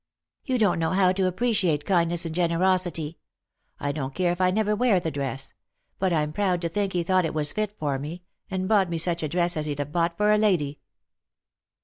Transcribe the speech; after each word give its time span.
"You 0.43 0.57
don't 0.57 0.79
know 0.79 0.93
how 0.93 1.11
to 1.11 1.27
appreciate 1.27 1.85
kindness 1.85 2.25
and 2.25 2.33
generosity. 2.33 3.19
I 3.79 3.91
don't 3.91 4.15
care 4.15 4.31
if 4.31 4.41
I 4.41 4.49
never 4.49 4.75
wear 4.75 4.99
the 4.99 5.11
dress; 5.11 5.53
but 5.99 6.11
I'm 6.11 6.33
proud 6.33 6.59
to 6.61 6.69
think 6.69 6.93
he 6.93 7.03
thought 7.03 7.23
it 7.23 7.35
was 7.35 7.53
fit 7.53 7.75
for 7.77 7.99
me, 7.99 8.23
and 8.49 8.67
bought 8.67 8.89
me 8.89 8.97
such 8.97 9.21
a 9.21 9.27
dress 9.29 9.55
as 9.55 9.67
he'd 9.67 9.77
have 9.77 9.91
bought 9.91 10.17
for 10.17 10.31
a 10.31 10.39
lady." 10.39 10.79